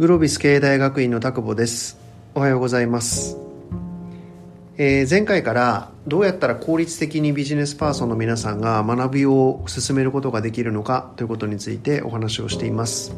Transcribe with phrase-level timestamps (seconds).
[0.00, 1.98] グロービス経営大学院の田久保です。
[2.34, 3.36] おはようございます、
[4.78, 13.14] えー前回からどうやったら効率的にビジネスパーソンの皆さんが学びを進めることができるのかということについてお話をしています、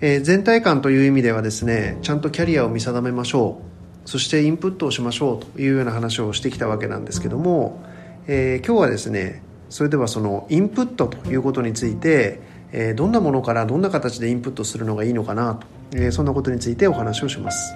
[0.00, 3.60] えー全体感という意味ではですねちゃんとキャリアを見定めましょ
[4.06, 4.08] う。
[4.08, 7.82] そしてインプットをしましょうというような話をしてきたわけなんですけども、
[8.28, 17.74] えー今日はですねそれではそのインプットということについてえどんなものからどんな形でインプットするのがいいのかなと、えそんなことについてお話をします、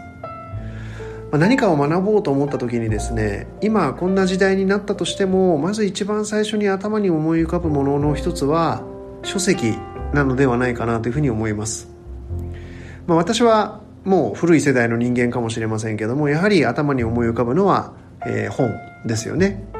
[1.30, 8.82] ま何かを学ぼうと思った時にですね今こんな時代になったとしてもまず一番最初に頭に思い浮かぶものの一つは
[9.22, 9.74] 書籍
[10.14, 11.88] なのではないかなというふうに思います、
[13.06, 17.92] まあ、私はもう古い世代の人間かもしれませんけどもやはり頭に思い浮かぶのは、
[18.24, 18.70] えー本
[19.06, 19.75] ですよね。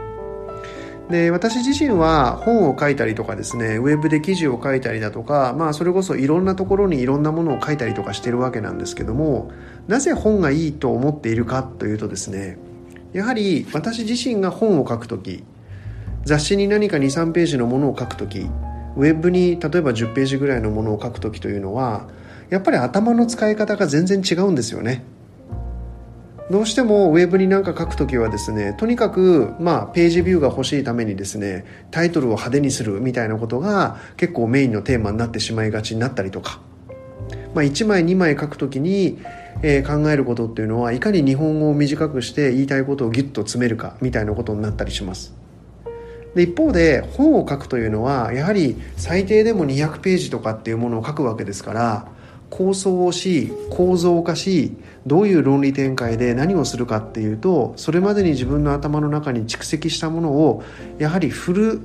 [1.11, 9.53] で私自身は本を書いたりとかですねウェブで記事を書いたりだとか、まあ、それこそいろんなところにいろんなものを書いたりとかしてるわけなんですけども
[9.87, 12.59] なぜ本がいいと思っているかというとですね
[13.13, 15.45] やはり私自身が本を書くとき
[16.25, 18.41] 雑誌に何か23ページのものを書くとき
[18.97, 22.09] ウェブに例えば10ページぐらいのものを書くときというのは
[22.51, 25.05] やっぱり頭の使い方が全然違うんですよね。
[26.51, 36.61] どうしてもウェブに何か書くときはですねとにかくまあページビューが欲しいためにですねタイトルを派手にするみたいなことが結構メインのテーマになってしまいがちになったりとか、
[37.55, 39.19] まあ、1枚2枚書くときに、
[39.63, 45.35] えー考えることっていうのはいかに日本語を短くして言いたいことをギュッと詰めるかみたいなことになったりします。
[46.37, 52.09] で一方で本を書くというのはやはり最低でも200ページとかっていうものを書くわけですから
[52.51, 60.63] 構想をし構造化しどういう論理展開で何をするかっていうとそれまでに自分の頭の中に蓄積したものを
[60.99, 61.81] やはりフル、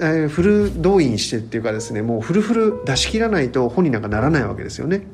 [0.00, 5.06] えーフル動員してっていうかですねもうフルフル出し切らないと本になんかならないわけですよね。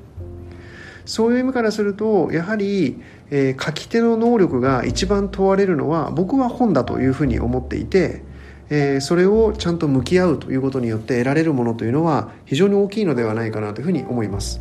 [1.06, 8.22] そういう意味からするとやはり、えー書き手の能力が一番問われるのは僕は本だというふうに思っていて
[8.69, 14.60] えーそれをちゃんと向き合うということによって得られるものというのは非常に大きいのではないかなというふうに思います。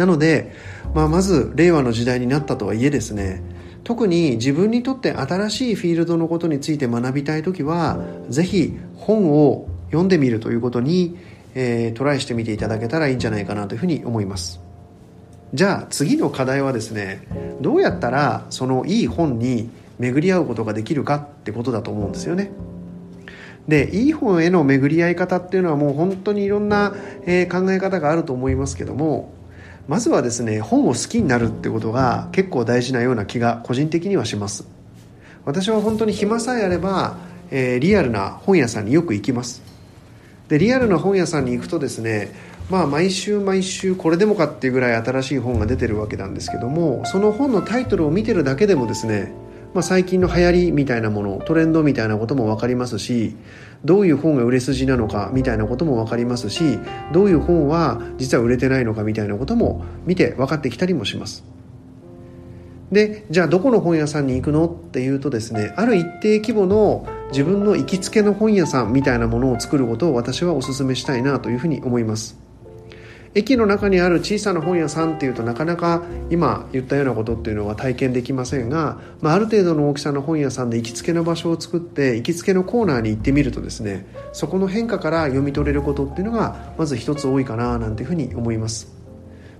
[0.00, 0.50] なので、
[0.94, 3.42] まあ、まず令和の時代になったとはいえですね
[3.84, 7.98] 特に自分にとって新しいフィールドのことについて学びたい時は
[8.30, 11.18] ぜひ本を読んでみるということに、
[11.54, 14.60] えートライしてみていただけたらいいんじゃないかなというふうに思います。
[15.52, 17.26] じゃあ次の課題はですね
[17.60, 19.68] どうやったらそのいい本に
[19.98, 22.52] 巡り合うことができるかってことだと思うんですよね。
[23.68, 26.94] でいい本への巡り合い方っていうのはもう本当にいろんな、
[27.26, 29.39] え考え方があると思いますけども
[29.88, 34.66] まずはですね本を好きになるってことが結構大事なような気が個人的にはします。
[35.44, 37.16] 私は本当に暇さえあれば、
[37.50, 39.62] えーリアルな本屋さんによく行きます。
[40.48, 42.32] でリアルな本屋さんに行くとですね
[42.70, 49.32] まあ毎週毎週これでもかっていうぐらい新しい本が出てるわけなんですけどもその本のタイトルを見てるだけでもですね、
[49.72, 53.36] まあ、最近の流行りみたいなものトレンドみたいなことも分かりますし
[53.84, 56.78] どういう本が売れ筋なのかみたいなことも分かりますし
[57.12, 61.44] どういう本は実は売れてないのかみたいなことも見て分かってきたりもします。
[62.90, 72.49] でじゃあどこの本屋さんに行くのっていうとですねある一定規模の自分の行きつけの本屋さんみたいなものを作ることを私はお勧めしたいなというふうに思います。
[73.32, 88.92] 駅の中にある小さな本屋さんっていうとなかなか今言ったようなことっていうのは体験できませんが、まあ、ある程度の大きさの本屋さんで行きつけの場所を作って行きつけのコーナーに行ってみるとですねそこの変化から読み取れることっていうのがまず一つ多いかななんていうふうに思います。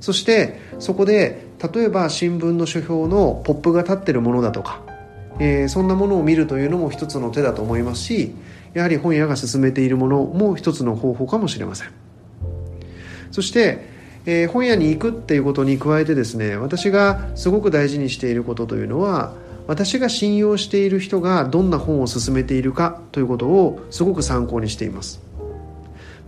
[0.00, 4.81] そしてそこで例えば新聞の書評のポップが立ってるものだとか、
[5.38, 8.34] えーそんなものを見るというのも一つの手だと思いますし
[8.72, 12.00] やはり本屋が進めているものも一つの方法かもしれません。
[13.30, 13.88] そして、
[14.26, 19.32] えー本屋に行くっていうことに加えてですね私がすごく大事にしていることというのは
[19.66, 25.20] 私が信用している人がどんな本を勧めているかということをすごく参考にしています。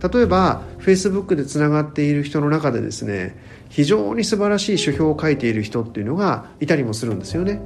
[0.01, 3.37] 例えば Facebook でつながっている人の中でですね
[3.69, 7.61] 非常に素晴らしい書評を書いている人っていうのがいたりもするんですよね。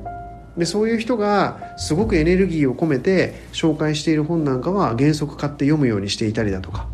[0.57, 6.87] でそういう人がすごくエネルギーを込めて紹介している本なんかは原則買って読むようにしていたりだとか。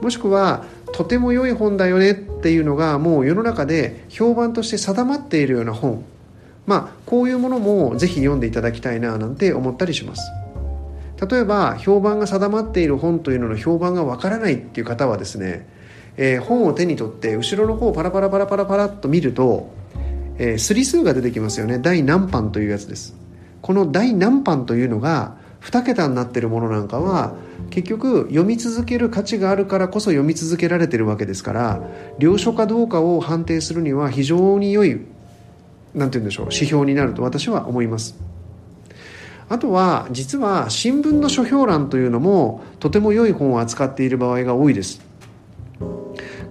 [0.00, 6.04] もしくはとても良い本だよねっていうのがもう世の中で評判として定まっているような本。
[6.66, 10.22] まあこういうものもぜひ読んでいただきたいななんて思ったりします。
[11.30, 15.66] 例えば評判が定まっている本というのの評判がわからないっていう方はですね、
[16.16, 19.70] えー本を手に取って後ろの方をパラパラパラパラパラっと見ると、
[20.38, 21.78] えー、スリ数が出てきますよね。
[21.78, 23.16] 第何版というやつです。
[23.62, 27.34] この第何版というのが2桁になってるものなんかは
[27.70, 31.82] 結局読み続ける価値があるからこそ読み続けられてるわけですから
[32.18, 35.00] 良書かどうかを判定するには非常に良い
[35.94, 38.16] 何て言うんでしょう指標になると私は思います。
[39.48, 45.02] あとは実は新聞の書評欄というのもとても良い本を扱っている場合が多いです。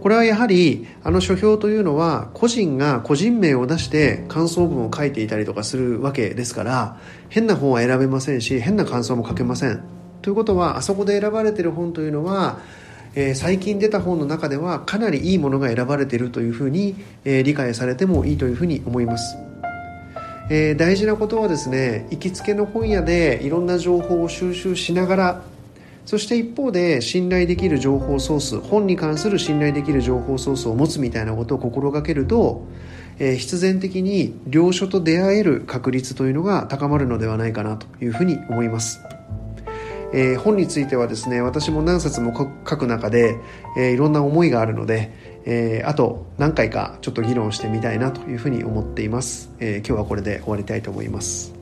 [0.02, 6.98] これはやはりあの書評というのは個人が個人名を出して感想文を書いていたりとかするわけですから
[7.30, 9.84] 変な本は選べませんし変な感想も書けません。
[10.22, 12.60] ということはあそこで選ばれている本というのは、
[13.16, 16.96] えー、最近出た本の中ではかなりいいものが選ばれているというふうに、
[17.26, 19.38] えー、理解されてもいいというふうに思います。
[20.50, 25.42] えー、大事なことはですね行きつけの本屋でいろんな情報を収集しながら
[26.06, 32.66] そして一方で信頼できる情報ソース本に関する信頼できる情報ソースを持つみたいなことを心がけると、
[33.20, 39.00] えー、必然的に良書と出会える確率というのが高まるのではないかなというふうに思います。
[40.14, 43.38] えー、本についてはですね私も何冊も書く中で、
[43.78, 45.12] えー、いろんな思いがあるので、
[45.46, 51.61] えー、あと何回かちょっと議論してみたいなというふうに思っています、え今日はこれで終わりたいと思います。